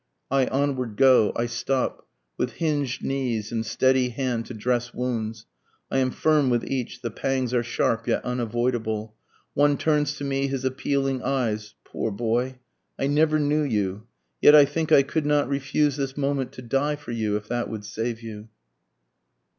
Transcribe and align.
I 0.31 0.47
onward 0.47 0.95
go, 0.97 1.31
I 1.35 1.45
stop, 1.45 2.07
With 2.35 2.53
hinged 2.53 3.03
knees 3.03 3.51
and 3.51 3.63
steady 3.63 4.09
hand 4.09 4.47
to 4.47 4.55
dress 4.55 4.95
wounds, 4.95 5.45
I 5.91 5.99
am 5.99 6.09
firm 6.09 6.49
with 6.49 6.63
each, 6.65 7.01
the 7.03 7.11
pangs 7.11 7.53
are 7.53 7.61
sharp 7.61 8.07
yet 8.07 8.25
unavoidable, 8.25 9.13
One 9.53 9.77
turns 9.77 10.15
to 10.15 10.23
me 10.23 10.47
his 10.47 10.65
appealing 10.65 11.21
eyes 11.21 11.75
poor 11.85 12.09
boy! 12.09 12.57
I 12.97 13.05
never 13.05 13.37
knew 13.37 13.61
you, 13.61 14.07
Yet 14.41 14.55
I 14.55 14.65
think 14.65 14.91
I 14.91 15.03
could 15.03 15.27
not 15.27 15.47
refuse 15.47 15.97
this 15.97 16.17
moment 16.17 16.51
to 16.53 16.63
die 16.63 16.95
for 16.95 17.11
you, 17.11 17.35
if 17.35 17.47
that 17.49 17.69
would 17.69 17.85
save 17.85 18.23
you. 18.23 18.49